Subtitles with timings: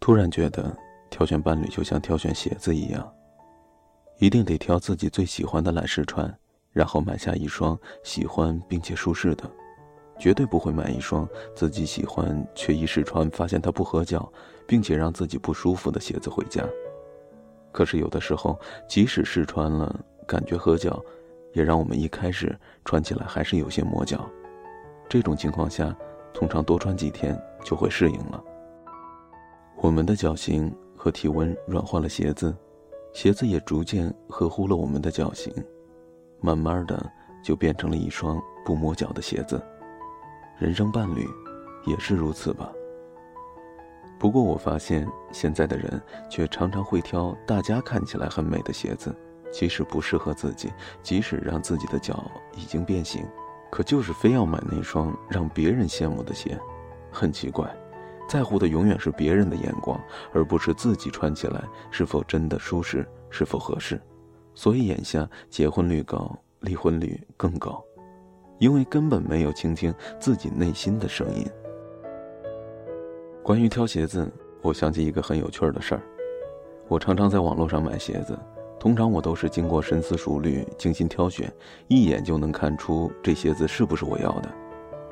[0.00, 0.74] 突然觉得，
[1.10, 3.06] 挑选伴侣就像挑选鞋子一样，
[4.18, 6.34] 一定得挑自己最喜欢的来试穿，
[6.72, 9.44] 然后买下一双喜欢并且舒适的，
[10.18, 14.32] 绝对不会买一双自己喜欢却一试穿发现它不合脚，
[14.66, 16.64] 并且让自己不舒服的鞋子回家。
[17.70, 18.58] 可是有的时候，
[18.88, 21.00] 即使试穿了，感觉合脚，
[21.52, 24.26] 也让我们一开始穿起来还是有些磨脚。
[25.10, 25.94] 这种情况下，
[26.32, 28.42] 通常多穿几天就会适应了。
[29.82, 32.54] 我们的脚型和体温软化了鞋子，
[33.14, 35.50] 鞋子也逐渐合乎了我们的脚型，
[36.38, 37.10] 慢慢的
[37.42, 39.58] 就变成了一双不磨脚的鞋子。
[40.58, 41.26] 人生伴侣，
[41.86, 42.70] 也是如此吧。
[44.18, 49.16] 不过我发现现在的人却常常会挑大家看起来很美的鞋子，
[49.50, 50.70] 即使不适合自己，
[51.02, 53.26] 即使让自己的脚已经变形，
[53.70, 56.60] 可就是非要买那双让别人羡慕的鞋，
[57.10, 57.74] 很奇怪。
[58.30, 60.00] 在乎的永远是别人的眼光，
[60.32, 64.00] 而不是自己穿起来是否真的舒适，是否合适。
[64.54, 67.82] 所以眼下结婚率高，离婚率更高，
[68.60, 71.44] 因为根本没有倾听自己内心的声音。
[73.42, 76.02] 关于挑鞋子，我想起一个很有趣的事儿。
[76.86, 78.38] 我常常在网络上买鞋子，
[78.78, 81.52] 通常我都是经过深思熟虑、精心挑选，
[81.88, 84.48] 一眼就能看出这鞋子是不是我要的。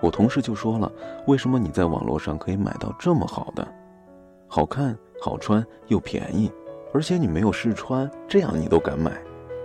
[0.00, 0.90] 我同事就说了
[1.26, 3.66] ：“为什么你在网络上可以买到这么好的，
[4.46, 6.52] 好看、好穿又便宜，
[6.92, 9.12] 而且你没有试穿，这样你都敢买？”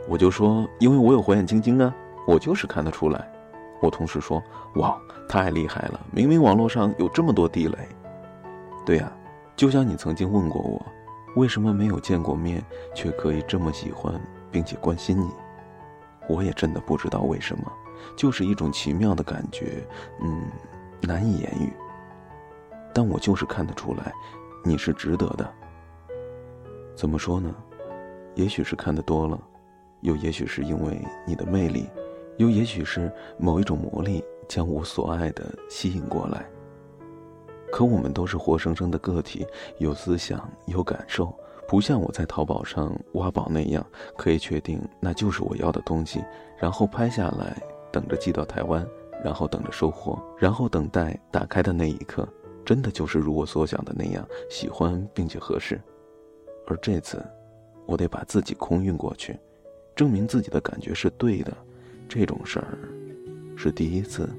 [0.07, 1.93] 我就说：“因为我有火眼金睛啊，
[2.25, 3.31] 我就是看得出来。”
[3.81, 4.41] 我同事说
[4.75, 5.99] ：“哇，太厉害了！
[6.11, 7.77] 明明网络上有这么多地雷。”
[8.85, 9.11] 对呀，
[9.55, 10.81] 就像你曾经问过我，
[11.35, 12.63] 为什么没有见过面
[12.95, 14.13] 却可以这么喜欢
[14.49, 15.29] 并且关心你？
[16.27, 17.71] 我也真的不知道为什么。
[18.15, 19.87] 就是一种奇妙的感觉，
[20.21, 20.49] 嗯，
[21.01, 21.71] 难以言喻。
[22.93, 24.13] 但我就是看得出来，
[24.63, 25.49] 你是值得的。
[26.95, 27.55] 怎么说呢？
[28.35, 29.39] 也许是看得多了，
[30.01, 31.89] 又也许是因为你的魅力，
[32.37, 36.45] 又也许是某一种魔力将我所爱的吸引过来。
[37.71, 39.47] 可我们都是活生生的个体，
[39.79, 41.33] 有思想，有感受，
[41.67, 43.85] 不像我在淘宝上挖宝那样，
[44.17, 46.21] 可以确定那就是我要的东西，
[46.57, 47.61] 然后拍下来。
[47.91, 48.85] 等着寄到台湾，
[49.23, 52.27] 然后等着收货，然后等待打开的那一刻，
[52.65, 55.79] 真的就是如我所想的那样喜欢并且合适。
[56.67, 57.23] 而这次，
[57.85, 59.37] 我得把自己空运过去，
[59.95, 61.55] 证明自己的感觉是对的。
[62.07, 62.77] 这种事儿，
[63.55, 64.29] 是第一次，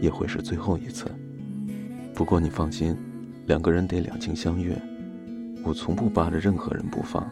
[0.00, 1.06] 也会是最后一次。
[2.14, 2.96] 不过你放心，
[3.46, 4.80] 两个人得两情相悦。
[5.64, 7.28] 我从不扒着任何人不放，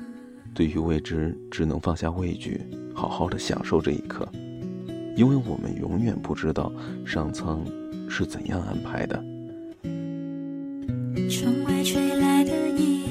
[0.53, 2.61] 对于未知，只能放下畏惧，
[2.93, 4.29] 好好的享受这一刻。
[5.17, 6.73] 因为我们永远不知道
[7.05, 7.65] 上苍
[8.09, 9.23] 是怎样安排的。
[11.31, 13.04] 窗外吹来的一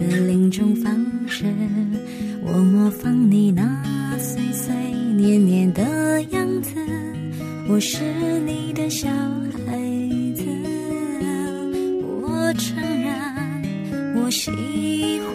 [0.00, 1.44] 的另一种方式。
[2.42, 4.74] 我模仿你那碎碎
[5.16, 6.70] 念念的样子，
[7.68, 8.02] 我是
[8.44, 9.78] 你的小孩
[10.36, 10.44] 子。
[12.22, 13.14] 我承认
[14.16, 14.50] 我喜
[15.32, 15.34] 欢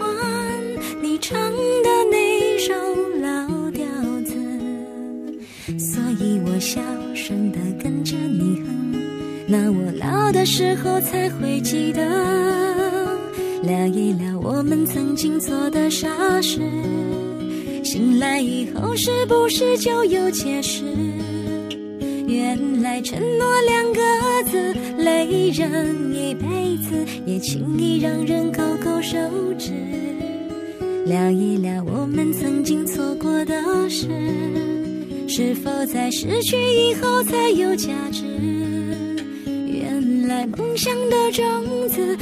[1.02, 2.74] 你唱的那首
[3.22, 3.86] 老调
[4.24, 4.34] 子，
[5.78, 6.80] 所以我小
[7.16, 8.94] 声的跟着你哼，
[9.48, 12.69] 那我老的时候才会记得。
[13.62, 16.08] 聊一聊我们曾经做的傻
[16.42, 16.62] 事，
[17.84, 20.84] 醒来以后是不是就有解释？
[22.26, 24.02] 原来承诺两个
[24.50, 29.18] 字累人一辈子，也轻易让人勾勾手
[29.58, 29.74] 指。
[31.06, 33.54] 聊一聊我们曾经错过的
[33.90, 34.08] 事，
[35.28, 38.24] 是否在失去以后才有价值？
[39.46, 41.44] 原来梦想的种
[41.90, 42.18] 子。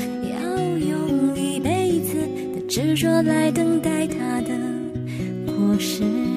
[2.68, 4.50] 执着来等待它的
[5.46, 6.37] 果实。